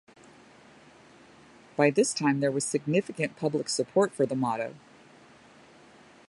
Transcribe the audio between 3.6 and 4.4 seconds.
support for the